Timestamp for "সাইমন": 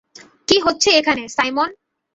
1.29-1.69